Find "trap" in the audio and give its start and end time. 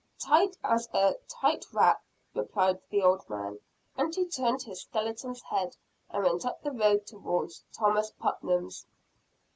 1.61-2.03